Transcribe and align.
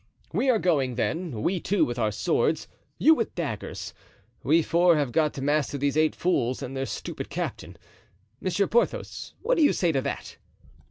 "We 0.33 0.49
are 0.49 0.57
going, 0.57 0.95
then, 0.95 1.43
we 1.43 1.59
two 1.59 1.85
with 1.85 1.99
our 1.99 2.11
swords, 2.11 2.67
you 2.97 3.13
with 3.13 3.35
daggers. 3.35 3.93
We 4.41 4.63
four 4.63 4.95
have 4.97 5.11
got 5.11 5.31
to 5.35 5.43
master 5.43 5.77
these 5.77 5.95
eight 5.95 6.15
fools 6.15 6.63
and 6.63 6.75
their 6.75 6.87
stupid 6.87 7.29
captain. 7.29 7.77
Monsieur 8.39 8.65
Porthos, 8.65 9.35
what 9.43 9.59
do 9.59 9.63
you 9.63 9.73
say 9.73 9.91
to 9.91 10.01
that?" 10.01 10.37